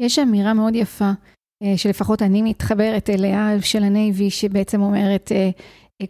[0.00, 1.10] יש אמירה מאוד יפה,
[1.76, 5.32] שלפחות אני מתחברת אליה, של הנייבי, שבעצם אומרת,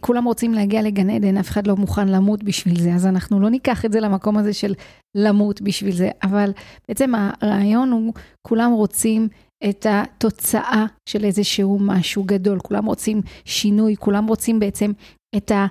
[0.01, 3.49] כולם רוצים להגיע לגן עדן, אף אחד לא מוכן למות בשביל זה, אז אנחנו לא
[3.49, 4.73] ניקח את זה למקום הזה של
[5.15, 6.51] למות בשביל זה, אבל
[6.87, 7.11] בעצם
[7.41, 8.13] הרעיון הוא,
[8.47, 9.27] כולם רוצים
[9.69, 14.91] את התוצאה של איזשהו משהו גדול, כולם רוצים שינוי, כולם רוצים בעצם
[15.37, 15.67] את, ה, אה,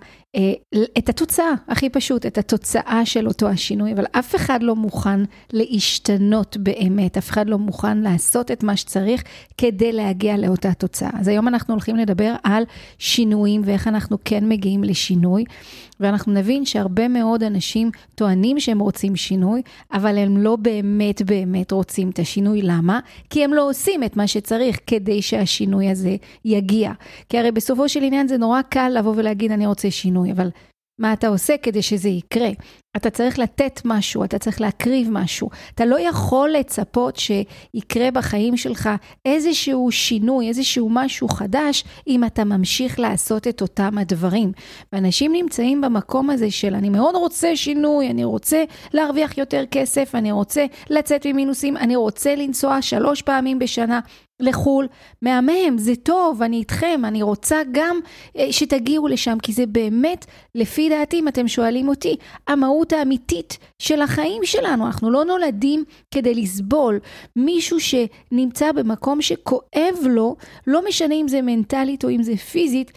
[0.99, 5.21] את התוצאה, הכי פשוט, את התוצאה של אותו השינוי, אבל אף אחד לא מוכן
[5.53, 9.23] להשתנות באמת, אף אחד לא מוכן לעשות את מה שצריך
[9.59, 11.11] כדי להגיע לאותה תוצאה.
[11.21, 12.63] אז היום אנחנו הולכים לדבר על
[12.99, 15.45] שינויים ואיך אנחנו כן מגיעים לשינוי,
[16.01, 22.11] ואנחנו נבין שהרבה מאוד אנשים טוענים שהם רוצים שינוי, אבל הם לא באמת באמת רוצים
[22.11, 22.63] את השינוי.
[22.63, 23.01] למה?
[23.31, 26.93] כי הם לא עושים את מה שצריך כדי שהשינוי הזה יגיע.
[27.29, 30.49] כי הרי בסופו של עניין זה נורא קל לבוא ולהגיד, אני רוצה שינוי, אבל
[30.99, 32.51] מה אתה עושה כדי שזה יקרה.
[32.97, 35.51] אתה צריך לתת משהו, אתה צריך להקריב משהו.
[35.75, 38.91] אתה לא יכול לצפות שיקרה בחיים שלך
[39.25, 44.53] איזשהו שינוי, איזשהו משהו חדש, אם אתה ממשיך לעשות את אותם הדברים.
[44.93, 50.33] ואנשים נמצאים במקום הזה של אני מאוד רוצה שינוי, אני רוצה להרוויח יותר כסף, אני
[50.33, 54.01] רוצה לצאת ממינוסים, אני רוצה לנסוע שלוש פעמים בשנה.
[54.41, 54.89] לחו"ל,
[55.23, 58.01] מהמם, זה טוב, אני איתכם, אני רוצה גם
[58.37, 62.17] אה, שתגיעו לשם, כי זה באמת, לפי דעתי, אם אתם שואלים אותי,
[62.49, 64.87] המהות האמיתית של החיים שלנו.
[64.87, 66.99] אנחנו לא נולדים כדי לסבול.
[67.37, 72.93] מישהו שנמצא במקום שכואב לו, לא משנה אם זה מנטלית או אם זה פיזית,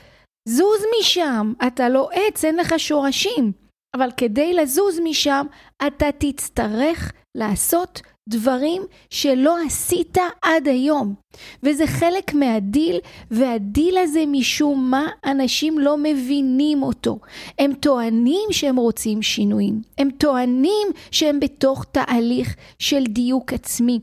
[0.48, 3.52] זוז משם, אתה לא עץ, אין לך שורשים.
[3.96, 5.46] אבל כדי לזוז משם,
[5.88, 11.14] אתה תצטרך לעשות דברים שלא עשית עד היום.
[11.64, 13.00] וזה חלק מהדיל,
[13.32, 17.20] והדיל הזה משום מה אנשים לא מבינים אותו.
[17.60, 24.00] הם טוענים שהם רוצים שינויים, הם טוענים שהם בתוך תהליך של דיוק עצמי.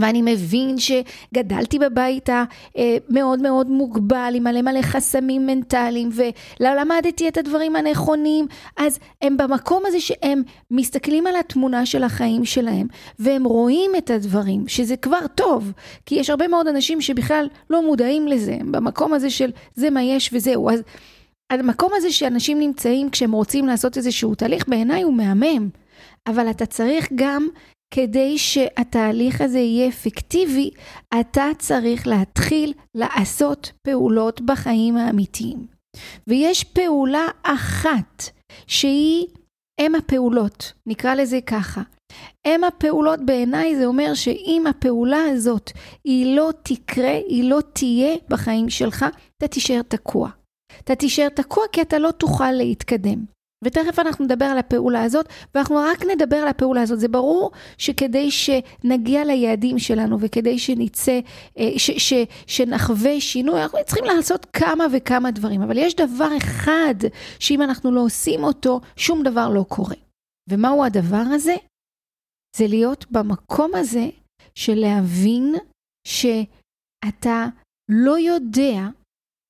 [0.00, 7.36] ואני מבין שגדלתי בבית המאוד מאוד מוגבל, עם מלא מלא חסמים מנטליים, ולא למדתי את
[7.36, 12.86] הדברים הנכונים, אז הם במקום הזה שהם מסתכלים על התמונה של החיים שלהם,
[13.18, 15.72] והם רואים את הדברים, שזה כבר טוב,
[16.06, 20.02] כי יש הרבה מאוד אנשים שבכלל לא מודעים לזה, הם במקום הזה של זה מה
[20.02, 20.70] יש וזהו.
[20.70, 20.80] אז
[21.50, 25.68] המקום הזה שאנשים נמצאים כשהם רוצים לעשות איזשהו תהליך, בעיניי הוא מהמם.
[26.26, 27.48] אבל אתה צריך גם
[27.94, 30.70] כדי שהתהליך הזה יהיה אפקטיבי,
[31.20, 35.66] אתה צריך להתחיל לעשות פעולות בחיים האמיתיים.
[36.26, 38.22] ויש פעולה אחת
[38.66, 39.26] שהיא
[39.80, 41.82] אם הפעולות, נקרא לזה ככה.
[42.46, 45.70] אם הפעולות בעיניי זה אומר שאם הפעולה הזאת
[46.04, 49.06] היא לא תקרה, היא לא תהיה בחיים שלך,
[49.38, 50.30] אתה תישאר תקוע.
[50.84, 53.24] אתה תישאר תקוע כי אתה לא תוכל להתקדם.
[53.64, 57.00] ותכף אנחנו נדבר על הפעולה הזאת, ואנחנו רק נדבר על הפעולה הזאת.
[57.00, 61.20] זה ברור שכדי שנגיע ליעדים שלנו וכדי שנצא,
[61.58, 62.14] אה, ש, ש,
[62.46, 65.62] שנחווה שינוי, אנחנו צריכים לעשות כמה וכמה דברים.
[65.62, 66.94] אבל יש דבר אחד
[67.38, 69.96] שאם אנחנו לא עושים אותו, שום דבר לא קורה.
[70.50, 71.54] ומהו הדבר הזה?
[72.56, 74.06] זה להיות במקום הזה
[74.54, 75.54] של להבין
[76.06, 77.46] שאתה
[77.90, 78.80] לא יודע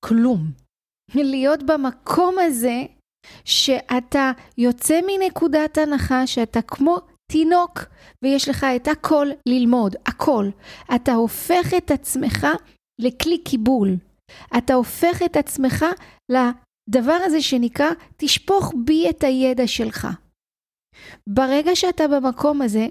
[0.04, 0.40] כלום.
[1.14, 2.84] להיות במקום הזה
[3.44, 6.98] שאתה יוצא מנקודת הנחה שאתה כמו
[7.32, 7.84] תינוק
[8.24, 10.48] ויש לך את הכל ללמוד, הכל.
[10.94, 12.46] אתה הופך את עצמך
[13.00, 13.96] לכלי קיבול.
[14.58, 15.84] אתה הופך את עצמך
[16.30, 20.08] לדבר הזה שנקרא, תשפוך בי את הידע שלך.
[21.26, 22.86] ברגע שאתה במקום הזה,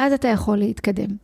[0.00, 1.16] אז אתה יכול להתקדם.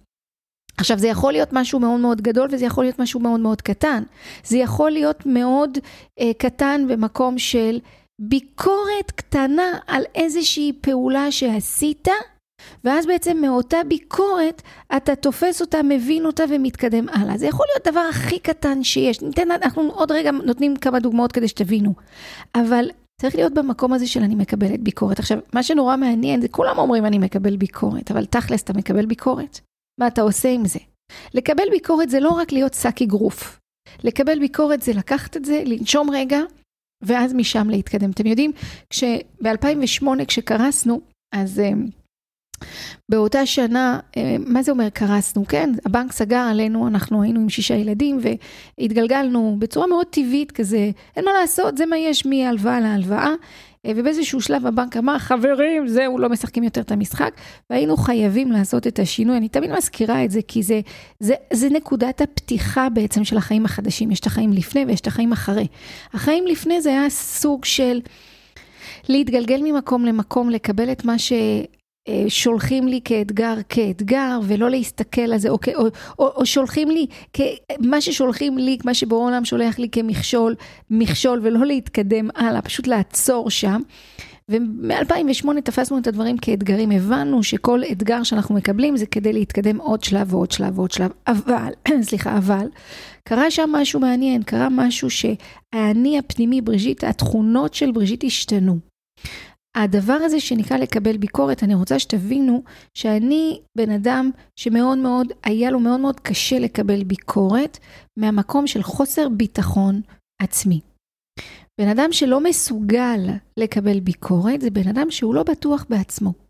[0.78, 4.02] עכשיו זה יכול להיות משהו מאוד מאוד גדול וזה יכול להיות משהו מאוד מאוד קטן.
[4.44, 5.78] זה יכול להיות מאוד
[6.20, 7.78] אה, קטן במקום של
[8.20, 12.08] ביקורת קטנה על איזושהי פעולה שעשית,
[12.84, 14.62] ואז בעצם מאותה ביקורת
[14.96, 17.38] אתה תופס אותה, מבין אותה ומתקדם הלאה.
[17.38, 19.22] זה יכול להיות הדבר הכי קטן שיש.
[19.22, 21.94] ניתן, אנחנו עוד רגע נותנים כמה דוגמאות כדי שתבינו.
[22.54, 25.18] אבל צריך להיות במקום הזה של אני מקבלת ביקורת.
[25.18, 29.60] עכשיו, מה שנורא מעניין זה כולם אומרים אני מקבל ביקורת, אבל תכלס אתה מקבל ביקורת?
[30.00, 30.78] מה אתה עושה עם זה?
[31.34, 33.60] לקבל ביקורת זה לא רק להיות שק אגרוף.
[34.04, 36.40] לקבל ביקורת זה לקחת את זה, לנשום רגע,
[37.02, 38.10] ואז משם להתקדם.
[38.10, 38.52] אתם יודעים,
[39.42, 41.00] ב-2008 כשקרסנו,
[41.34, 42.66] אז uh,
[43.10, 45.44] באותה שנה, uh, מה זה אומר קרסנו?
[45.48, 48.18] כן, הבנק סגר עלינו, אנחנו היינו עם שישה ילדים
[48.78, 53.34] והתגלגלנו בצורה מאוד טבעית כזה, אין מה לעשות, זה מה יש מהלוואה להלוואה.
[53.86, 57.34] אה, ובאיזשהו שלב הבנק אמר, חברים, זהו, לא משחקים יותר את המשחק,
[57.70, 59.36] והיינו חייבים לעשות את השינוי.
[59.36, 60.80] אני תמיד מזכירה את זה, כי זה,
[61.20, 64.10] זה, זה נקודת הפתיחה בעצם של החיים החדשים.
[64.10, 65.66] יש את החיים לפני ויש את החיים אחרי.
[66.12, 68.00] החיים לפני זה היה סוג של
[69.08, 71.32] להתגלגל ממקום למקום, לקבל את מה ש...
[72.28, 75.86] שולחים לי כאתגר כאתגר ולא להסתכל על זה, או, או,
[76.18, 77.06] או, או שולחים לי,
[77.78, 80.54] מה ששולחים לי, מה שבורא עולם שולח לי כמכשול,
[80.90, 83.80] מכשול ולא להתקדם הלאה, פשוט לעצור שם.
[84.48, 90.34] ומ-2008 תפסנו את הדברים כאתגרים, הבנו שכל אתגר שאנחנו מקבלים זה כדי להתקדם עוד שלב
[90.34, 91.72] ועוד שלב ועוד שלב, אבל,
[92.08, 92.66] סליחה, אבל,
[93.28, 98.78] קרה שם משהו מעניין, קרה משהו שהאני הפנימי, בריז'יט, התכונות של בריז'יט השתנו.
[99.74, 102.62] הדבר הזה שנקרא לקבל ביקורת, אני רוצה שתבינו
[102.94, 107.78] שאני בן אדם שמאוד מאוד, היה לו מאוד מאוד קשה לקבל ביקורת
[108.16, 110.00] מהמקום של חוסר ביטחון
[110.42, 110.80] עצמי.
[111.80, 113.20] בן אדם שלא מסוגל
[113.56, 116.49] לקבל ביקורת זה בן אדם שהוא לא בטוח בעצמו.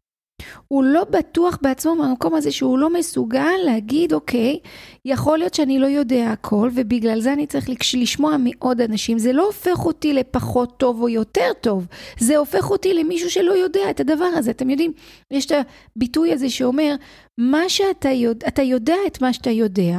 [0.69, 4.59] הוא לא בטוח בעצמו מהמקום הזה שהוא לא מסוגל להגיד, אוקיי,
[5.05, 9.19] יכול להיות שאני לא יודע הכל, ובגלל זה אני צריך לשמוע מעוד אנשים.
[9.19, 11.87] זה לא הופך אותי לפחות טוב או יותר טוב,
[12.19, 14.51] זה הופך אותי למישהו שלא יודע את הדבר הזה.
[14.51, 14.93] אתם יודעים,
[15.31, 15.53] יש את
[15.97, 16.95] הביטוי הזה שאומר,
[17.39, 19.99] מה שאתה יודע, אתה יודע את מה שאתה יודע,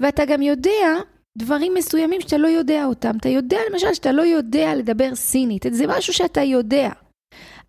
[0.00, 0.98] ואתה גם יודע
[1.38, 3.16] דברים מסוימים שאתה לא יודע אותם.
[3.20, 6.90] אתה יודע למשל שאתה לא יודע לדבר סינית, זה משהו שאתה יודע.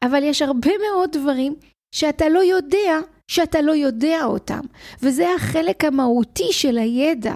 [0.04, 1.56] אבל יש הרבה מאוד דברים
[1.92, 4.62] שאתה לא יודע שאתה לא יודע אותם,
[5.04, 7.34] וזה החלק המהותי של הידע.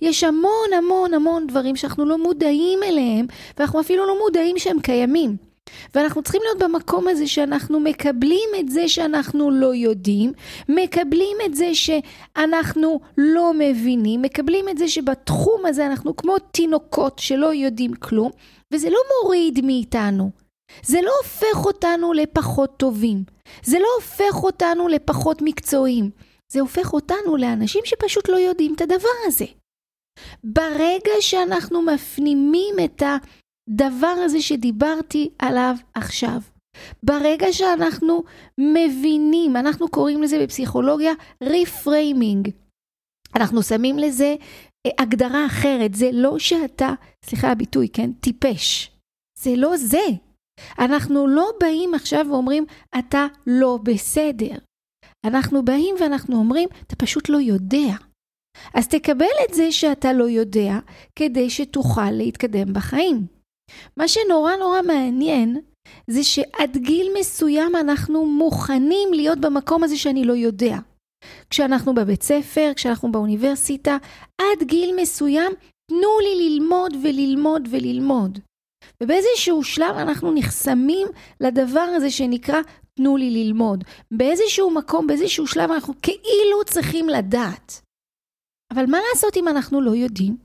[0.00, 3.26] יש המון המון המון דברים שאנחנו לא מודעים אליהם,
[3.58, 5.36] ואנחנו אפילו לא מודעים שהם קיימים.
[5.94, 10.32] ואנחנו צריכים להיות במקום הזה שאנחנו מקבלים את זה שאנחנו לא יודעים,
[10.68, 17.54] מקבלים את זה שאנחנו לא מבינים, מקבלים את זה שבתחום הזה אנחנו כמו תינוקות שלא
[17.54, 18.30] יודעים כלום,
[18.72, 20.30] וזה לא מוריד מאיתנו.
[20.82, 23.37] זה לא הופך אותנו לפחות טובים.
[23.62, 26.10] זה לא הופך אותנו לפחות מקצועיים.
[26.52, 29.44] זה הופך אותנו לאנשים שפשוט לא יודעים את הדבר הזה.
[30.44, 36.40] ברגע שאנחנו מפנימים את הדבר הזה שדיברתי עליו עכשיו,
[37.02, 38.22] ברגע שאנחנו
[38.58, 41.12] מבינים, אנחנו קוראים לזה בפסיכולוגיה
[41.42, 42.48] reframing.
[43.36, 44.34] אנחנו שמים לזה
[44.86, 46.92] אה, הגדרה אחרת, זה לא שאתה,
[47.24, 48.12] סליחה הביטוי, כן?
[48.12, 48.90] טיפש.
[49.38, 50.06] זה לא זה.
[50.78, 52.64] אנחנו לא באים עכשיו ואומרים,
[52.98, 54.54] אתה לא בסדר.
[55.24, 57.94] אנחנו באים ואנחנו אומרים, אתה פשוט לא יודע.
[58.74, 60.78] אז תקבל את זה שאתה לא יודע,
[61.18, 63.26] כדי שתוכל להתקדם בחיים.
[63.96, 65.60] מה שנורא נורא מעניין,
[66.10, 70.78] זה שעד גיל מסוים אנחנו מוכנים להיות במקום הזה שאני לא יודע.
[71.50, 73.96] כשאנחנו בבית ספר, כשאנחנו באוניברסיטה,
[74.40, 75.52] עד גיל מסוים,
[75.90, 78.38] תנו לי ללמוד וללמוד וללמוד.
[79.02, 81.08] ובאיזשהו שלב אנחנו נחסמים
[81.40, 82.60] לדבר הזה שנקרא
[82.94, 83.84] תנו לי ללמוד.
[84.10, 87.80] באיזשהו מקום, באיזשהו שלב אנחנו כאילו צריכים לדעת.
[88.72, 90.36] אבל מה לעשות אם אנחנו לא יודעים?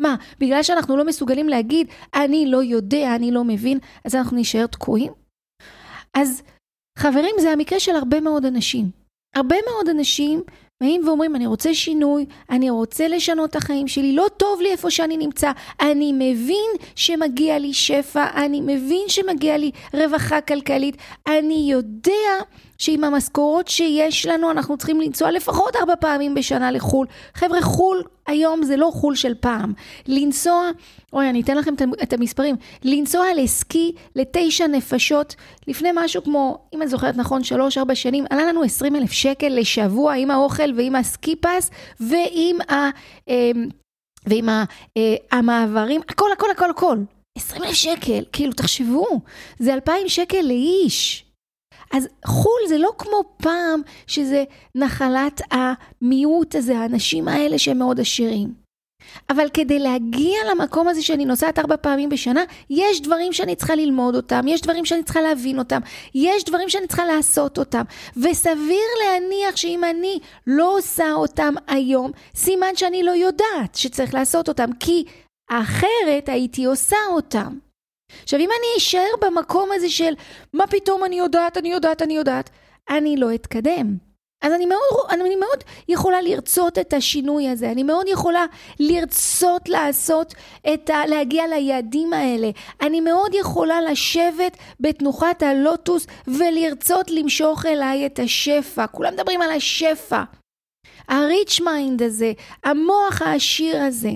[0.00, 4.66] מה, בגלל שאנחנו לא מסוגלים להגיד, אני לא יודע, אני לא מבין, אז אנחנו נשאר
[4.66, 5.12] תקועים?
[6.16, 6.42] אז
[6.98, 8.90] חברים, זה המקרה של הרבה מאוד אנשים.
[9.36, 10.42] הרבה מאוד אנשים
[10.80, 14.90] באים ואומרים, אני רוצה שינוי, אני רוצה לשנות את החיים שלי, לא טוב לי איפה
[14.90, 22.42] שאני נמצא, אני מבין שמגיע לי שפע, אני מבין שמגיע לי רווחה כלכלית, אני יודע
[22.78, 27.06] שעם המשכורות שיש לנו אנחנו צריכים לנסוע לפחות ארבע פעמים בשנה לחו"ל.
[27.34, 29.72] חבר'ה, חו"ל היום זה לא חו"ל של פעם.
[30.06, 30.70] לנסוע,
[31.12, 35.34] אוי, אני אתן לכם את המספרים, לנסוע לסקי לתשע נפשות
[35.68, 40.14] לפני משהו כמו, אם אני זוכרת נכון, שלוש-ארבע שנים, עלה לנו עשרים אלף שקל לשבוע
[40.14, 41.70] עם האוכל ועם הסקי פס
[42.00, 42.74] ועם ה...
[43.28, 43.68] אמ,
[44.26, 44.64] ועם אה,
[45.32, 46.98] המעברים, הכל, הכל, הכל, הכל.
[47.38, 49.20] עשרים אלף שקל, כאילו, תחשבו,
[49.58, 51.24] זה אלפיים שקל לאיש.
[51.94, 58.64] אז חו"ל זה לא כמו פעם שזה נחלת המיעוט הזה, האנשים האלה שהם מאוד עשירים.
[59.30, 64.16] אבל כדי להגיע למקום הזה שאני נוסעת ארבע פעמים בשנה, יש דברים שאני צריכה ללמוד
[64.16, 65.80] אותם, יש דברים שאני צריכה להבין אותם,
[66.14, 67.82] יש דברים שאני צריכה לעשות אותם.
[68.16, 74.72] וסביר להניח שאם אני לא עושה אותם היום, סימן שאני לא יודעת שצריך לעשות אותם,
[74.80, 75.04] כי
[75.50, 77.63] אחרת הייתי עושה אותם.
[78.22, 80.14] עכשיו, אם אני אשאר במקום הזה של
[80.52, 82.50] מה פתאום אני יודעת, אני יודעת, אני יודעת,
[82.90, 83.96] אני לא אתקדם.
[84.44, 84.80] אז אני מאוד,
[85.10, 88.46] אני מאוד יכולה לרצות את השינוי הזה, אני מאוד יכולה
[88.80, 90.34] לרצות לעשות
[90.74, 91.06] את ה...
[91.06, 92.50] להגיע ליעדים האלה.
[92.82, 98.86] אני מאוד יכולה לשבת בתנוחת הלוטוס ולרצות למשוך אליי את השפע.
[98.86, 100.22] כולם מדברים על השפע.
[101.08, 102.32] ה rich mind הזה,
[102.64, 104.10] המוח העשיר הזה.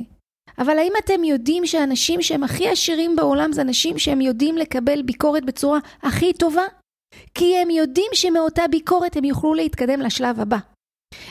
[0.58, 5.44] אבל האם אתם יודעים שאנשים שהם הכי עשירים בעולם זה אנשים שהם יודעים לקבל ביקורת
[5.44, 6.64] בצורה הכי טובה?
[7.34, 10.58] כי הם יודעים שמאותה ביקורת הם יוכלו להתקדם לשלב הבא.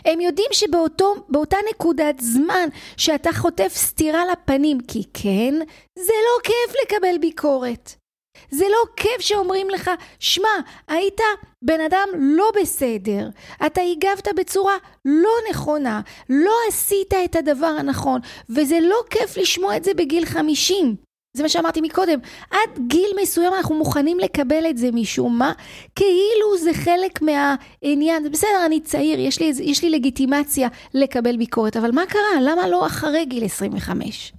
[0.05, 5.53] הם יודעים שבאותה נקודת זמן שאתה חוטף סטירה לפנים, כי כן,
[5.99, 7.95] זה לא כיף לקבל ביקורת.
[8.51, 10.49] זה לא כיף שאומרים לך, שמע,
[10.87, 11.21] היית
[11.61, 13.29] בן אדם לא בסדר,
[13.65, 14.75] אתה הגבת בצורה
[15.05, 20.95] לא נכונה, לא עשית את הדבר הנכון, וזה לא כיף לשמוע את זה בגיל 50.
[21.33, 22.19] זה מה שאמרתי מקודם,
[22.51, 25.53] עד גיל מסוים אנחנו מוכנים לקבל את זה משום מה,
[25.95, 31.91] כאילו זה חלק מהעניין, בסדר, אני צעיר, יש לי, יש לי לגיטימציה לקבל ביקורת, אבל
[31.91, 32.41] מה קרה?
[32.41, 34.33] למה לא אחרי גיל 25?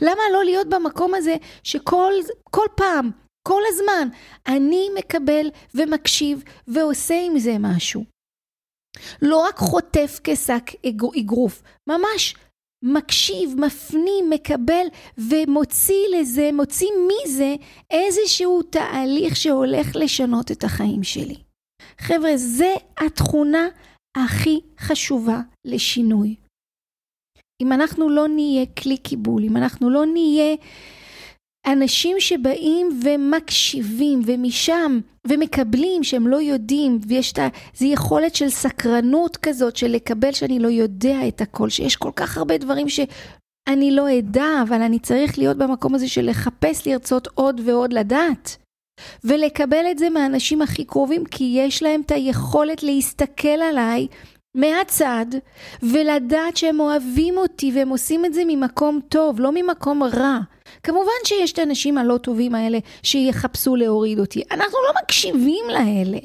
[0.00, 2.12] למה לא להיות במקום הזה שכל
[2.50, 3.10] כל פעם,
[3.48, 4.08] כל הזמן,
[4.46, 8.04] אני מקבל ומקשיב ועושה עם זה משהו?
[9.22, 10.84] לא רק חוטף כשק
[11.16, 12.34] אגרוף, ממש
[12.84, 14.86] מקשיב, מפנים, מקבל
[15.18, 17.54] ומוציא לזה, מוציא מזה
[17.90, 21.36] איזשהו תהליך שהולך לשנות את החיים שלי.
[21.98, 23.68] חבר'ה, זה התכונה
[24.16, 26.36] הכי חשובה לשינוי.
[27.62, 30.56] אם אנחנו לא נהיה כלי קיבול, אם אנחנו לא נהיה
[31.66, 39.76] אנשים שבאים ומקשיבים ומשם ומקבלים שהם לא יודעים ויש את איזו יכולת של סקרנות כזאת
[39.76, 44.62] של לקבל שאני לא יודע את הכל, שיש כל כך הרבה דברים שאני לא אדע,
[44.68, 48.56] אבל אני צריך להיות במקום הזה של לחפש לרצות עוד ועוד לדעת.
[49.24, 54.06] ולקבל את זה מהאנשים הכי קרובים, כי יש להם את היכולת להסתכל עליי
[54.56, 55.26] מהצד
[55.82, 60.38] ולדעת שהם אוהבים אותי והם עושים את זה ממקום טוב, לא ממקום רע.
[60.82, 64.42] כמובן שיש את האנשים הלא טובים האלה שיחפשו להוריד אותי.
[64.50, 66.18] אנחנו לא מקשיבים לאלה.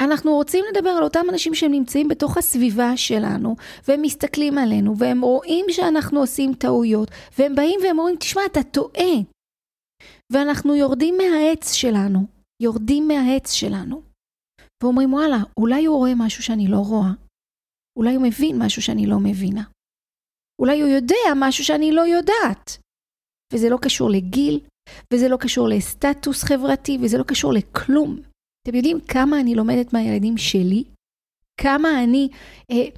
[0.00, 3.56] אנחנו רוצים לדבר על אותם אנשים שהם נמצאים בתוך הסביבה שלנו,
[3.88, 9.14] והם מסתכלים עלינו, והם רואים שאנחנו עושים טעויות, והם באים והם אומרים, תשמע, אתה טועה.
[10.32, 12.20] ואנחנו יורדים מהעץ שלנו,
[12.62, 14.02] יורדים מהעץ שלנו,
[14.82, 17.10] ואומרים, וואלה, אולי הוא רואה משהו שאני לא רואה.
[18.00, 19.62] אולי הוא מבין משהו שאני לא מבינה.
[20.60, 22.78] אולי הוא יודע משהו שאני לא יודעת.
[23.52, 24.60] וזה לא קשור לגיל,
[25.12, 28.16] וזה לא קשור לסטטוס חברתי, וזה לא קשור לכלום.
[28.62, 30.84] אתם יודעים כמה אני לומדת מהילדים שלי?
[31.60, 32.28] כמה אני...
[32.70, 32.88] אה,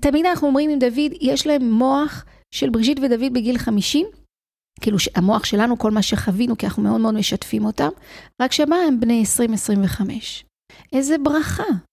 [0.00, 4.06] תמיד אנחנו אומרים עם דוד, יש להם מוח של בריז'ית ודוד בגיל 50,
[4.80, 7.88] כאילו המוח שלנו, כל מה שחווינו, כי אנחנו מאוד מאוד משתפים אותם,
[8.42, 9.22] רק שמה הם בני
[10.00, 10.02] 20-25.
[10.92, 11.91] איזה ברכה.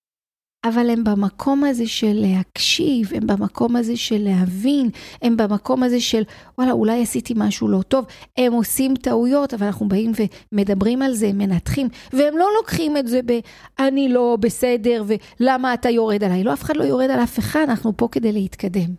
[0.65, 4.89] אבל הם במקום הזה של להקשיב, הם במקום הזה של להבין,
[5.21, 6.23] הם במקום הזה של
[6.57, 8.05] וואלה, אולי עשיתי משהו לא טוב.
[8.37, 10.11] הם עושים טעויות, אבל אנחנו באים
[10.51, 13.39] ומדברים על זה, מנתחים, והם לא לוקחים את זה ב-
[13.79, 15.03] אני לא בסדר,
[15.39, 16.43] ולמה אתה יורד עליי.
[16.43, 18.95] לא, אף אחד לא יורד על אף אחד, אנחנו פה כדי להתקדם.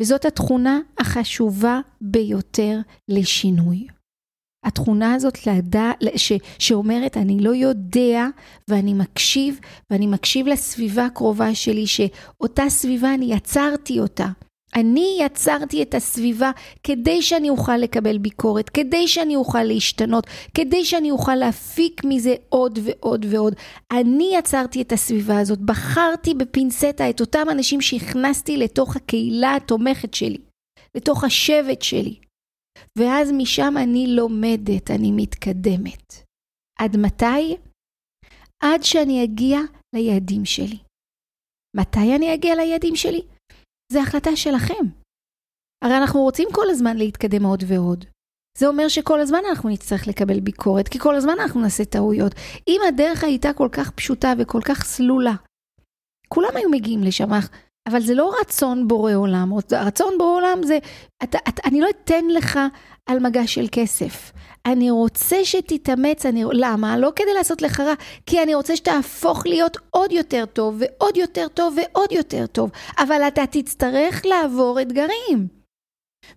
[0.00, 3.86] וזאת התכונה החשובה ביותר לשינוי.
[4.64, 8.26] התכונה הזאת לדע, ש, שאומרת אני לא יודע
[8.68, 14.26] ואני מקשיב ואני מקשיב לסביבה הקרובה שלי שאותה סביבה אני יצרתי אותה.
[14.74, 16.50] אני יצרתי את הסביבה
[16.82, 22.78] כדי שאני אוכל לקבל ביקורת, כדי שאני אוכל להשתנות, כדי שאני אוכל להפיק מזה עוד
[22.82, 23.54] ועוד ועוד.
[23.92, 30.38] אני יצרתי את הסביבה הזאת, בחרתי בפינצטה את אותם אנשים שהכנסתי לתוך הקהילה התומכת שלי,
[30.94, 32.29] לתוך השבט שלי.
[32.98, 36.12] ואז משם אני לומדת, אני מתקדמת.
[36.80, 37.56] עד מתי?
[38.62, 39.58] עד שאני אגיע
[39.94, 40.78] ליעדים שלי.
[41.76, 43.22] מתי אני אגיע ליעדים שלי?
[43.92, 44.84] זה החלטה שלכם.
[45.84, 48.04] הרי אנחנו רוצים כל הזמן להתקדם עוד ועוד.
[48.58, 52.32] זה אומר שכל הזמן אנחנו נצטרך לקבל ביקורת, כי כל הזמן אנחנו נעשה טעויות.
[52.68, 55.34] אם הדרך הייתה כל כך פשוטה וכל כך סלולה,
[56.28, 57.30] כולם היו מגיעים לשם,
[57.88, 60.78] אבל זה לא רצון בורא עולם, רצון בורא עולם זה,
[61.22, 62.58] אתה, אתה, אני לא אתן לך
[63.06, 64.32] על מגע של כסף.
[64.66, 66.98] אני רוצה שתתאמץ, אני, למה?
[66.98, 67.94] לא כדי לעשות לך רע,
[68.26, 72.70] כי אני רוצה שתהפוך להיות עוד יותר טוב, ועוד יותר טוב, ועוד יותר טוב.
[72.98, 75.48] אבל אתה תצטרך לעבור אתגרים.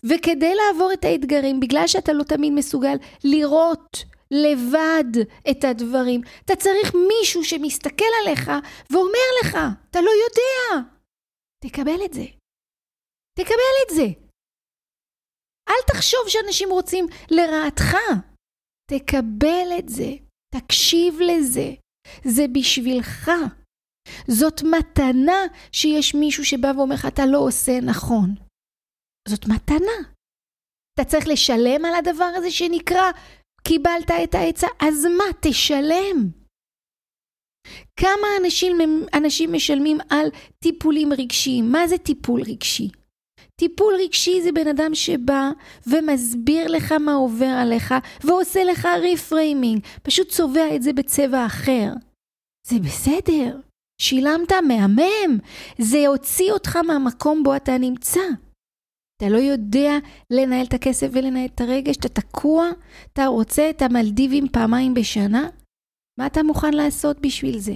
[0.03, 6.95] וכדי לעבור את האתגרים, בגלל שאתה לא תמיד מסוגל לראות לבד את הדברים, אתה צריך
[7.07, 8.51] מישהו שמסתכל עליך
[8.89, 9.57] ואומר לך,
[9.89, 10.92] אתה לא יודע.
[11.67, 12.25] תקבל את זה.
[13.39, 14.07] תקבל את זה.
[15.69, 17.97] אל תחשוב שאנשים רוצים לרעתך.
[18.91, 20.11] תקבל את זה.
[20.55, 21.69] תקשיב לזה.
[22.23, 23.31] זה בשבילך.
[24.27, 25.41] זאת מתנה
[25.71, 28.35] שיש מישהו שבא ואומר לך, אתה לא עושה נכון.
[29.27, 30.13] זאת מתנה.
[30.93, 33.11] אתה צריך לשלם על הדבר הזה שנקרא,
[33.67, 36.42] קיבלת את העצה, אז מה, תשלם.
[37.99, 38.77] כמה אנשים,
[39.13, 40.27] אנשים משלמים על
[40.59, 41.71] טיפולים רגשיים?
[41.71, 42.89] מה זה טיפול רגשי?
[43.55, 45.51] טיפול רגשי זה בן אדם שבא
[45.87, 47.93] ומסביר לך מה עובר עליך
[48.23, 51.89] ועושה לך ריפריימינג, פשוט צובע את זה בצבע אחר.
[52.67, 53.59] זה בסדר,
[54.01, 55.37] שילמת מהמם,
[55.77, 58.21] זה יוציא אותך מהמקום בו אתה נמצא.
[59.17, 59.91] אתה לא יודע
[60.31, 62.69] לנהל את הכסף ולנהל את הרגש, אתה תקוע,
[63.13, 65.49] אתה רוצה את המלדיבים פעמיים בשנה?
[66.19, 67.73] מה אתה מוכן לעשות בשביל זה?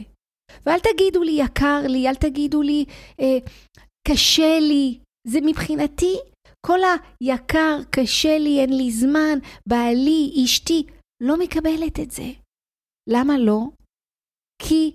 [0.65, 2.85] ואל תגידו לי יקר לי, אל תגידו לי
[3.19, 3.37] אה,
[4.07, 4.99] קשה לי.
[5.27, 6.15] זה מבחינתי,
[6.65, 6.79] כל
[7.19, 9.39] היקר, קשה לי, אין לי זמן,
[9.69, 10.85] בעלי, אשתי,
[11.23, 12.31] לא מקבלת את זה.
[13.09, 13.59] למה לא?
[14.61, 14.91] כי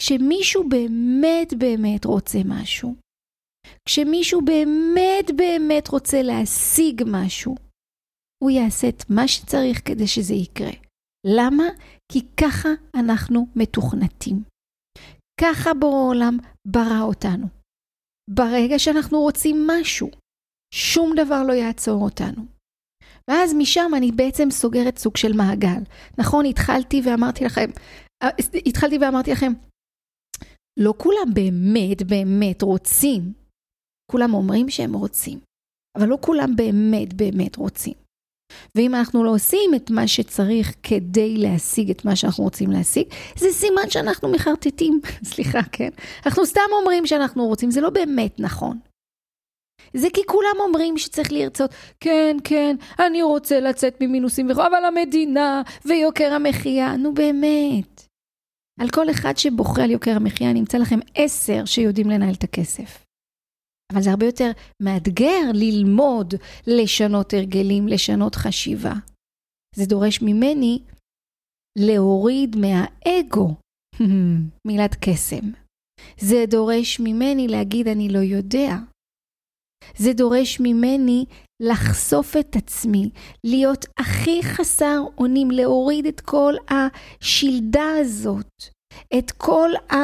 [0.00, 2.94] כשמישהו באמת באמת רוצה משהו,
[3.88, 7.54] כשמישהו באמת באמת רוצה להשיג משהו,
[8.42, 10.72] הוא יעשה את מה שצריך כדי שזה יקרה.
[11.26, 11.64] למה?
[12.12, 14.42] כי ככה אנחנו מתוכנתים.
[15.40, 17.46] ככה בורא עולם ברא אותנו.
[18.30, 20.10] ברגע שאנחנו רוצים משהו,
[20.74, 22.42] שום דבר לא יעצור אותנו.
[23.30, 25.82] ואז משם אני בעצם סוגרת סוג של מעגל.
[26.18, 27.70] נכון, התחלתי ואמרתי לכם,
[28.22, 28.28] אה,
[28.66, 29.52] התחלתי ואמרתי לכם,
[30.78, 33.32] לא כולם באמת באמת רוצים.
[34.10, 35.38] כולם אומרים שהם רוצים,
[35.98, 38.01] אבל לא כולם באמת באמת רוצים.
[38.74, 43.06] ואם אנחנו לא עושים את מה שצריך כדי להשיג את מה שאנחנו רוצים להשיג,
[43.36, 45.00] זה סימן שאנחנו מחרטטים,
[45.32, 45.90] סליחה, כן?
[46.26, 48.78] אנחנו סתם אומרים שאנחנו רוצים, זה לא באמת נכון.
[49.94, 56.32] זה כי כולם אומרים שצריך לרצות, כן, כן, אני רוצה לצאת ממינוסים, אבל המדינה ויוקר
[56.32, 58.06] המחיה, נו באמת.
[58.80, 63.04] על כל אחד שבוכה על יוקר המחיה, נמצא לכם עשר שיודעים לנהל את הכסף.
[63.92, 64.50] אבל זה הרבה יותר
[64.82, 66.34] מאתגר ללמוד
[66.66, 68.92] לשנות הרגלים, לשנות חשיבה.
[69.76, 70.78] זה דורש ממני
[71.78, 73.54] להוריד מהאגו
[74.66, 75.50] מילת קסם.
[76.20, 78.76] זה דורש ממני להגיד אני לא יודע.
[79.96, 81.24] זה דורש ממני
[81.62, 83.10] לחשוף את עצמי,
[83.44, 88.52] להיות הכי חסר אונים, להוריד את כל השלדה הזאת,
[89.18, 89.96] את כל ה...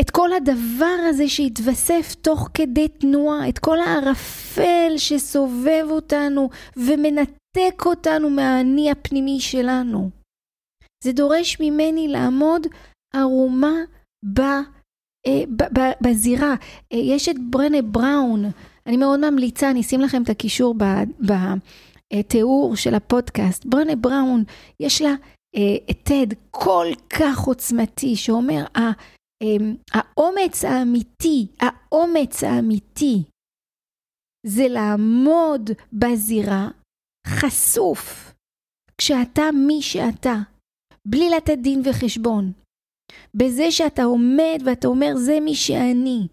[0.00, 8.30] את כל הדבר הזה שהתווסף תוך כדי תנועה, את כל הערפל שסובב אותנו ומנתק אותנו
[8.30, 10.10] מהאני הפנימי שלנו.
[11.04, 12.66] זה דורש ממני לעמוד
[13.14, 13.74] ערומה
[14.34, 16.54] ב, אה, ב, ב, בזירה.
[16.92, 18.44] אה, יש את ברנה בראון,
[18.86, 20.74] אני מאוד ממליצה, אני אשים לכם את הקישור
[21.20, 23.66] בתיאור של הפודקאסט.
[23.66, 24.44] ברנה בראון,
[24.80, 25.14] יש לה
[25.56, 25.76] אה,
[26.08, 28.92] TED כל כך עוצמתי שאומר, אמ,
[29.92, 33.22] האומץ האמיתי, האומץ האמיתי,
[34.46, 36.68] זה לעמוד בזירה
[37.26, 38.34] חשוף,
[38.98, 40.34] כשאתה מי שאתה,
[41.08, 42.52] בלי לתת דין וחשבון.
[43.34, 46.26] בזה שאתה עומד ואתה אומר, זה מי שאני.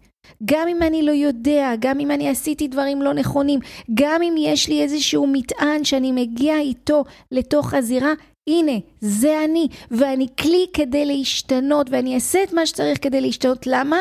[0.44, 3.60] גם אם אני לא יודע, גם אם אני עשיתי דברים לא נכונים,
[3.94, 8.12] גם אם יש לי איזשהו מטען שאני מגיע איתו לתוך הזירה,
[8.48, 13.66] הנה, זה אני, ואני כלי כדי להשתנות, ואני אעשה את מה שצריך כדי להשתנות.
[13.66, 14.00] למה?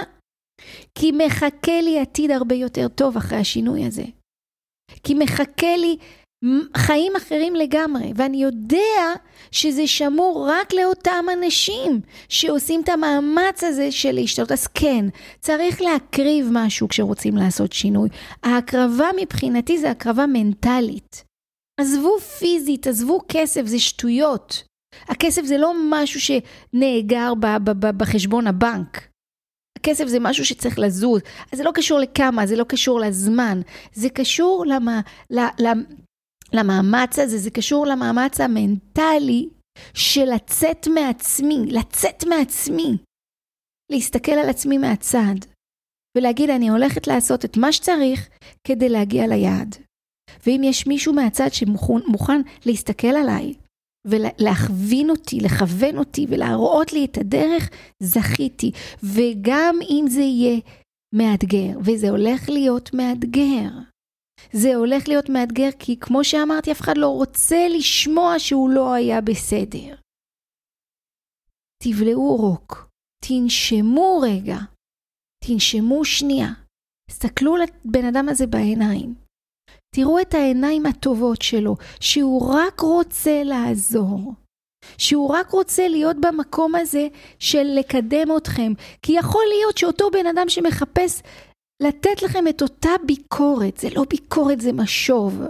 [0.95, 4.03] כי מחכה לי עתיד הרבה יותר טוב אחרי השינוי הזה.
[5.03, 5.97] כי מחכה לי
[6.77, 9.13] חיים אחרים לגמרי, ואני יודע
[9.51, 14.51] שזה שמור רק לאותם אנשים שעושים את המאמץ הזה של להשתנות.
[14.51, 15.05] אז כן,
[15.39, 18.09] צריך להקריב משהו כשרוצים לעשות שינוי.
[18.43, 21.30] ההקרבה מבחינתי זה הקרבה מנטלית.
[21.81, 24.63] עזבו פיזית, עזבו כסף, זה שטויות.
[25.07, 27.33] הכסף זה לא משהו שנאגר
[27.97, 29.07] בחשבון הבנק.
[29.77, 33.61] הכסף זה משהו שצריך לזוז, אז זה לא קשור לכמה, זה לא קשור לזמן,
[33.93, 35.01] זה קשור למה,
[36.53, 39.49] למאמץ הזה, זה קשור למאמץ המנטלי
[39.93, 42.97] של לצאת מעצמי, לצאת מעצמי,
[43.91, 45.35] להסתכל על עצמי מהצד,
[46.17, 48.29] ולהגיד אני הולכת לעשות את מה שצריך
[48.67, 49.75] כדי להגיע ליעד.
[50.45, 53.53] ואם יש מישהו מהצד שמוכן להסתכל עליי
[54.07, 58.71] ולהכווין אותי, לכוון אותי ולהראות לי את הדרך, זכיתי.
[59.03, 60.59] וגם אם זה יהיה
[61.15, 63.69] מאתגר, וזה הולך להיות מאתגר.
[64.53, 69.21] זה הולך להיות מאתגר כי כמו שאמרתי, אף אחד לא רוצה לשמוע שהוא לא היה
[69.21, 69.95] בסדר.
[71.83, 72.89] תבלעו רוק,
[73.25, 74.57] תנשמו רגע,
[75.45, 76.47] תנשמו שנייה,
[77.09, 79.20] תסתכלו לבן אדם הזה בעיניים.
[79.95, 84.33] תראו את העיניים הטובות שלו, שהוא רק רוצה לעזור.
[84.97, 87.07] שהוא רק רוצה להיות במקום הזה
[87.39, 88.73] של לקדם אתכם.
[89.01, 91.21] כי יכול להיות שאותו בן אדם שמחפש
[91.83, 95.41] לתת לכם את אותה ביקורת, זה לא ביקורת, זה משוב.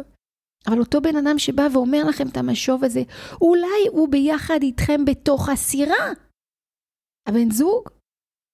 [0.67, 3.01] אבל אותו בן אדם שבא ואומר לכם את המשוב הזה,
[3.41, 6.11] אולי הוא ביחד איתכם בתוך הסירה.
[7.27, 7.89] הבן זוג?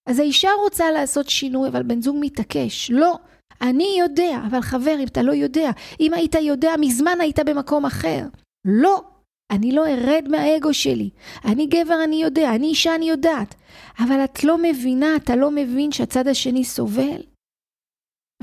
[0.10, 2.92] אז האישה רוצה לעשות שינוי, אבל בן זוג מתעקש.
[2.92, 3.16] לא,
[3.62, 8.22] אני יודע, אבל חבר, אם אתה לא יודע, אם היית יודע, מזמן היית במקום אחר.
[8.66, 9.04] לא,
[9.52, 11.10] אני לא ארד מהאגו שלי.
[11.46, 13.56] אני גבר, אני יודע, אני אישה, אני יודעת.
[14.00, 17.22] אבל את לא מבינה, אתה לא מבין שהצד השני סובל.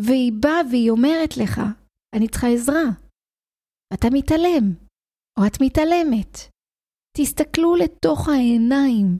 [0.00, 1.60] והיא באה והיא אומרת לך,
[2.14, 2.84] אני צריכה עזרה.
[3.94, 4.72] אתה מתעלם,
[5.38, 6.38] או את מתעלמת.
[7.16, 9.18] תסתכלו לתוך העיניים.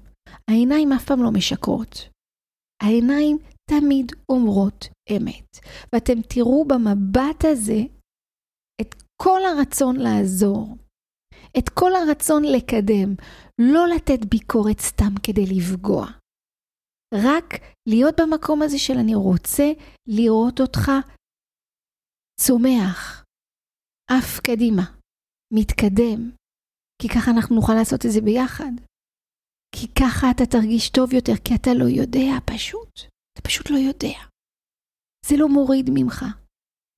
[0.50, 2.08] העיניים אף פעם לא משקרות.
[2.82, 3.38] העיניים
[3.70, 5.58] תמיד אומרות אמת.
[5.92, 7.80] ואתם תראו במבט הזה
[8.80, 10.76] את כל הרצון לעזור,
[11.58, 13.14] את כל הרצון לקדם,
[13.60, 16.06] לא לתת ביקורת סתם כדי לפגוע.
[17.14, 17.48] רק
[17.88, 19.64] להיות במקום הזה של אני רוצה
[20.08, 20.90] לראות אותך
[22.40, 23.24] צומח,
[24.10, 24.82] עף קדימה,
[25.54, 26.30] מתקדם,
[27.02, 28.72] כי ככה אנחנו נוכל לעשות את זה ביחד.
[29.76, 33.13] כי ככה אתה תרגיש טוב יותר, כי אתה לא יודע פשוט.
[33.34, 34.18] אתה פשוט לא יודע.
[35.26, 36.24] זה לא מוריד ממך,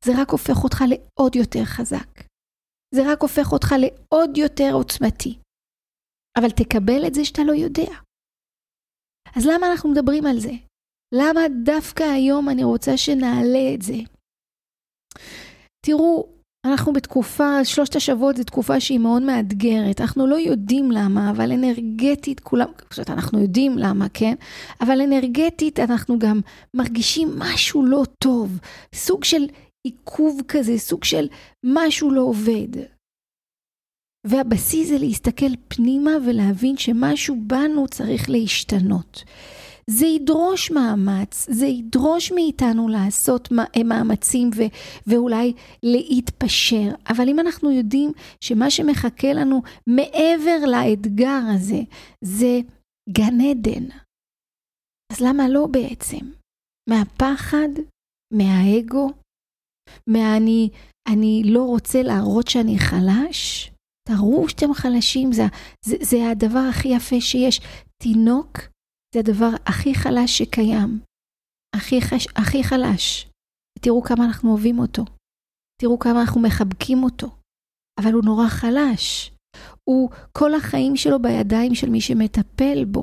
[0.05, 2.27] זה רק הופך אותך לעוד יותר חזק.
[2.95, 5.39] זה רק הופך אותך לעוד יותר עוצמתי.
[6.39, 7.93] אבל תקבל את זה שאתה לא יודע.
[9.37, 10.53] אז למה אנחנו מדברים על זה?
[11.15, 13.99] למה דווקא היום אני רוצה שנעלה את זה?
[15.87, 16.36] תראו,
[16.67, 20.01] אנחנו בתקופה, שלושת השבועות זו תקופה שהיא מאוד מאתגרת.
[20.01, 24.35] אנחנו לא יודעים למה, אבל אנרגטית כולם, זאת אנחנו יודעים למה, כן?
[24.81, 26.41] אבל אנרגטית אנחנו גם
[26.75, 28.59] מרגישים משהו לא טוב.
[28.95, 29.47] סוג של
[29.85, 31.29] עיכוב כזה, סוג של
[31.65, 32.69] משהו לא עובד.
[34.27, 39.25] והבסיס זה להסתכל פנימה ולהבין שמשהו בנו צריך להשתנות.
[39.91, 43.49] זה ידרוש מאמץ, זה ידרוש מאיתנו לעשות
[43.85, 46.95] מאמצים ו- ואולי להתפשר.
[47.09, 51.81] אבל אם אנחנו יודעים שמה שמחכה לנו מעבר לאתגר הזה,
[52.25, 52.61] זה
[53.13, 53.85] גן עדן,
[55.13, 56.27] אז למה לא בעצם?
[56.89, 57.69] מהפחד?
[58.33, 59.11] מהאגו?
[60.09, 60.71] מהאני
[61.09, 63.71] אני לא רוצה להראות שאני חלש?
[64.09, 65.43] תראו שאתם חלשים, זה,
[65.85, 67.61] זה, זה הדבר הכי יפה שיש.
[68.03, 68.59] תינוק
[69.17, 71.01] זה הדבר הכי חלש שקיים.
[71.77, 73.31] הכי, חש, הכי חלש.
[73.79, 75.05] ותראו כמה אנחנו אוהבים אותו.
[75.81, 77.27] תראו כמה אנחנו מחבקים אותו.
[78.01, 79.33] אבל הוא נורא חלש.
[79.85, 83.03] הוא כל החיים שלו בידיים של מי שמטפל בו.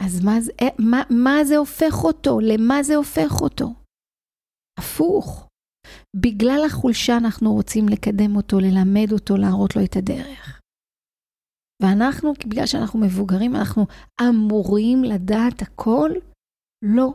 [0.00, 2.40] אז מה, אה, מה, מה זה הופך אותו?
[2.40, 3.74] למה זה הופך אותו?
[4.78, 5.48] הפוך.
[6.16, 10.63] בגלל החולשה אנחנו רוצים לקדם אותו, ללמד אותו, להראות לו את הדרך.
[11.84, 13.86] ואנחנו, בגלל שאנחנו מבוגרים, אנחנו
[14.28, 16.10] אמורים לדעת הכל?
[16.84, 17.14] לא.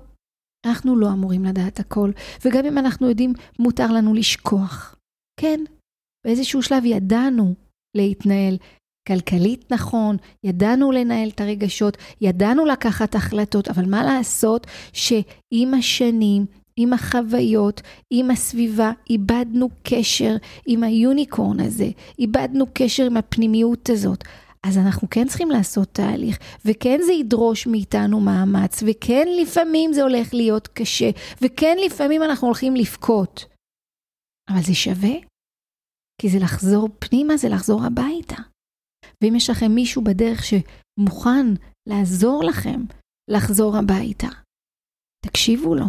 [0.66, 2.12] אנחנו לא אמורים לדעת הכל,
[2.46, 4.96] וגם אם אנחנו יודעים, מותר לנו לשכוח.
[5.40, 5.60] כן,
[6.26, 7.56] באיזשהו שלב ידענו
[7.98, 8.58] להתנהל
[9.08, 16.46] כלכלית נכון, ידענו לנהל את הרגשות, ידענו לקחת החלטות, אבל מה לעשות שעם השנים,
[16.78, 17.82] עם החוויות,
[18.14, 24.24] עם הסביבה, איבדנו קשר עם היוניקורן הזה, איבדנו קשר עם הפנימיות הזאת.
[24.68, 30.34] אז אנחנו כן צריכים לעשות תהליך, וכן זה ידרוש מאיתנו מאמץ, וכן לפעמים זה הולך
[30.34, 31.10] להיות קשה,
[31.42, 33.46] וכן לפעמים אנחנו הולכים לבכות.
[34.50, 35.16] אבל זה שווה,
[36.22, 38.42] כי זה לחזור פנימה, זה לחזור הביתה.
[39.24, 41.46] ואם יש לכם מישהו בדרך שמוכן
[41.90, 42.80] לעזור לכם
[43.32, 44.28] לחזור הביתה,
[45.26, 45.86] תקשיבו לו.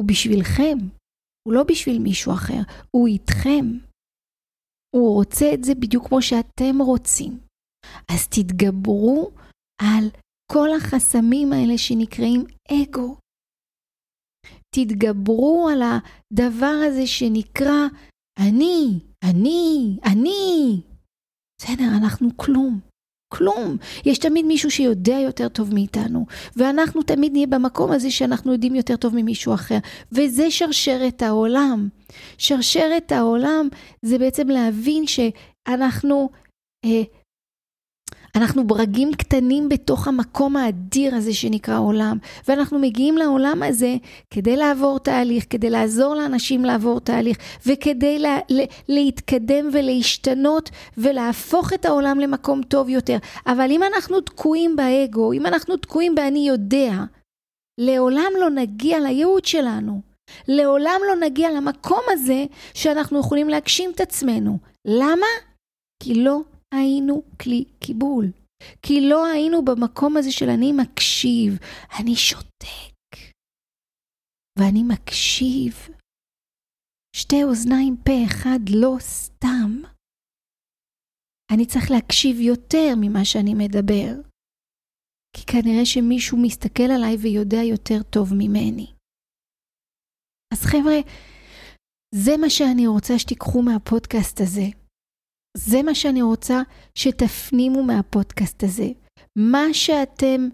[0.00, 0.78] הוא בשבילכם,
[1.46, 3.85] הוא לא בשביל מישהו אחר, הוא איתכם.
[4.96, 7.38] הוא רוצה את זה בדיוק כמו שאתם רוצים.
[8.10, 9.30] אז תתגברו
[9.82, 10.04] על
[10.52, 13.16] כל החסמים האלה שנקראים אגו.
[14.74, 17.86] תתגברו על הדבר הזה שנקרא
[18.38, 20.82] אני, אני, אני.
[21.60, 22.80] בסדר, אנחנו כלום.
[23.28, 23.76] כלום.
[24.04, 28.96] יש תמיד מישהו שיודע יותר טוב מאיתנו, ואנחנו תמיד נהיה במקום הזה שאנחנו יודעים יותר
[28.96, 29.78] טוב ממישהו אחר,
[30.12, 31.88] וזה שרשרת העולם.
[32.38, 33.68] שרשרת העולם
[34.02, 36.30] זה בעצם להבין שאנחנו
[36.84, 37.02] אה,
[38.36, 42.18] אנחנו ברגים קטנים בתוך המקום האדיר הזה שנקרא עולם,
[42.48, 43.96] ואנחנו מגיעים לעולם הזה
[44.30, 51.84] כדי לעבור תהליך, כדי לעזור לאנשים לעבור תהליך, וכדי לה, לה, להתקדם ולהשתנות ולהפוך את
[51.84, 53.18] העולם למקום טוב יותר.
[53.46, 56.92] אבל אם אנחנו תקועים באגו, אם אנחנו תקועים ב"אני יודע",
[57.80, 60.00] לעולם לא נגיע לייעוד שלנו.
[60.48, 62.44] לעולם לא נגיע למקום הזה
[62.74, 64.58] שאנחנו יכולים להגשים את עצמנו.
[64.84, 65.26] למה?
[66.02, 66.40] כי לא
[66.74, 68.26] היינו כלי קיבול.
[68.82, 71.58] כי לא היינו במקום הזה של אני מקשיב,
[72.00, 72.96] אני שותק.
[74.58, 75.74] ואני מקשיב.
[77.16, 79.82] שתי אוזניים פה אחד לא סתם.
[81.52, 84.12] אני צריך להקשיב יותר ממה שאני מדבר.
[85.36, 88.92] כי כנראה שמישהו מסתכל עליי ויודע יותר טוב ממני.
[90.52, 90.98] אז חבר'ה,
[92.14, 94.85] זה מה שאני רוצה שתיקחו מהפודקאסט הזה.
[95.56, 96.62] זה מה שאני רוצה
[96.94, 98.88] שתפנימו מהפודקאסט הזה.
[99.38, 100.48] מה שאתם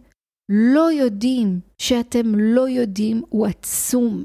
[0.48, 4.22] לא יודעים, שאתם לא יודעים, הוא עצום.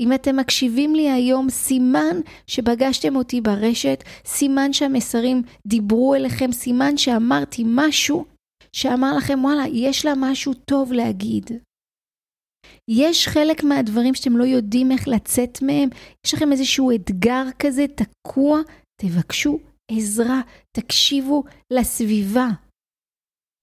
[0.00, 7.62] אם אתם מקשיבים לי היום, סימן שפגשתם אותי ברשת, סימן שהמסרים דיברו אליכם, סימן שאמרתי
[7.66, 8.24] משהו
[8.72, 11.50] שאמר לכם, וואלה, יש לה משהו טוב להגיד.
[12.90, 15.88] יש חלק מהדברים שאתם לא יודעים איך לצאת מהם,
[16.26, 18.60] יש לכם איזשהו אתגר כזה תקוע,
[19.00, 19.58] תבקשו
[19.90, 20.40] עזרה,
[20.72, 22.48] תקשיבו לסביבה.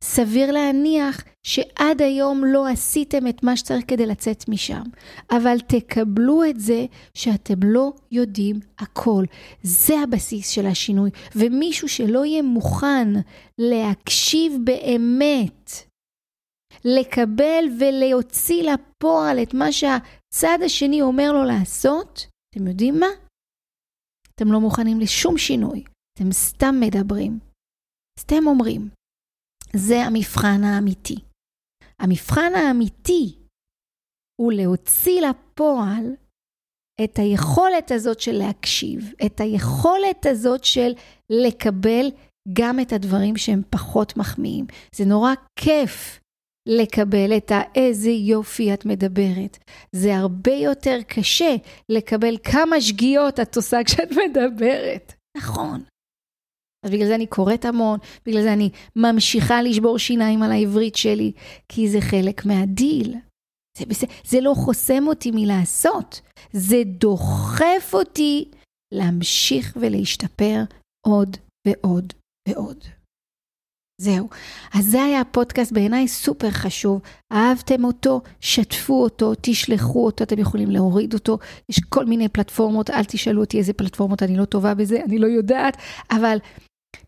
[0.03, 4.83] סביר להניח שעד היום לא עשיתם את מה שצריך כדי לצאת משם,
[5.31, 9.23] אבל תקבלו את זה שאתם לא יודעים הכל.
[9.63, 13.07] זה הבסיס של השינוי, ומישהו שלא יהיה מוכן
[13.57, 15.71] להקשיב באמת,
[16.85, 23.07] לקבל ולהוציא לפועל את מה שהצד השני אומר לו לעשות, אתם יודעים מה?
[24.35, 27.39] אתם לא מוכנים לשום שינוי, אתם סתם מדברים,
[28.19, 28.89] סתם אומרים.
[29.75, 31.15] זה המבחן האמיתי.
[31.99, 33.35] המבחן האמיתי
[34.41, 36.15] הוא להוציא לפועל
[37.03, 40.91] את היכולת הזאת של להקשיב, את היכולת הזאת של
[41.29, 42.05] לקבל
[42.53, 44.65] גם את הדברים שהם פחות מחמיאים.
[44.95, 46.19] זה נורא כיף
[46.67, 49.58] לקבל את האיזה יופי את מדברת.
[49.91, 51.56] זה הרבה יותר קשה
[51.89, 55.13] לקבל כמה שגיאות את עושה כשאת מדברת.
[55.38, 55.84] נכון.
[56.86, 61.32] אז בגלל זה אני קוראת המון, בגלל זה אני ממשיכה לשבור שיניים על העברית שלי,
[61.69, 63.15] כי זה חלק מהדיל.
[63.78, 66.21] זה, זה, זה לא חוסם אותי מלעשות,
[66.52, 68.52] זה דוחף אותי
[68.93, 70.63] להמשיך ולהשתפר
[71.08, 72.13] עוד ועוד
[72.49, 72.84] ועוד.
[74.03, 74.29] זהו.
[74.73, 77.01] אז זה היה הפודקאסט בעיניי סופר חשוב.
[77.31, 81.37] אהבתם אותו, שתפו אותו, תשלחו אותו, אתם יכולים להוריד אותו.
[81.69, 85.27] יש כל מיני פלטפורמות, אל תשאלו אותי איזה פלטפורמות, אני לא טובה בזה, אני לא
[85.27, 85.77] יודעת,
[86.11, 86.37] אבל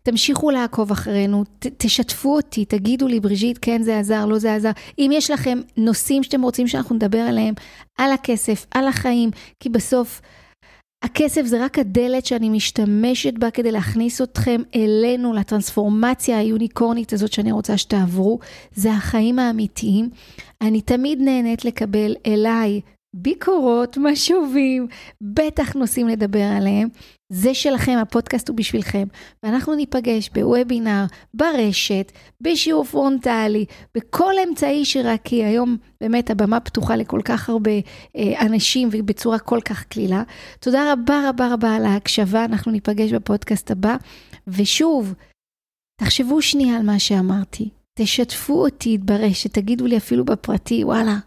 [0.02, 4.70] תמשיכו לעקוב אחרינו, ת, תשתפו אותי, תגידו לי, בריז'יט, כן זה עזר, לא זה עזר.
[4.98, 7.54] אם יש לכם נושאים שאתם רוצים שאנחנו נדבר עליהם,
[7.98, 9.30] על הכסף, על החיים,
[9.60, 10.20] כי בסוף
[11.06, 17.52] הכסף זה רק הדלת שאני משתמשת בה כדי להכניס אתכם אלינו, לטרנספורמציה היוניקורנית הזאת שאני
[17.52, 18.38] רוצה שתעברו.
[18.74, 20.10] זה החיים האמיתיים.
[20.60, 22.80] אני תמיד נהנית לקבל אליי
[23.18, 24.86] ביקורות, משובים,
[25.20, 26.88] בטח נושאים לדבר עליהם.
[27.32, 29.04] זה שלכם, הפודקאסט הוא בשבילכם.
[29.42, 37.20] ואנחנו ניפגש בוובינר, ברשת, בשיעור פרונטלי, בכל אמצעי שרק כי היום באמת הבמה פתוחה לכל
[37.24, 37.70] כך הרבה
[38.16, 40.22] אה, אנשים ובצורה כל כך קלילה.
[40.60, 43.96] תודה רבה רבה רבה על ההקשבה, אנחנו ניפגש בפודקאסט הבא.
[44.48, 45.14] ושוב,
[46.00, 47.68] תחשבו שנייה על מה שאמרתי.
[47.98, 51.18] תשתפו אותי ברשת, תגידו לי אפילו בפרטי, וואלה,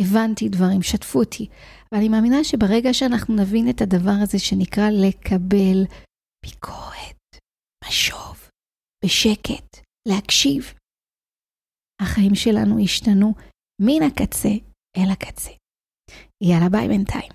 [0.00, 1.48] הבנתי דברים, שתפו אותי.
[1.92, 5.84] אבל אני מאמינה שברגע שאנחנו נבין את הדבר הזה שנקרא לקבל
[6.46, 7.36] ביקורת,
[7.88, 8.50] משוב,
[9.04, 9.78] בשקט,
[10.08, 10.74] להקשיב,
[12.02, 13.34] החיים שלנו ישתנו
[13.80, 14.54] מן הקצה
[14.96, 15.50] אל הקצה.
[16.42, 17.32] יאללה ביי בינתיים.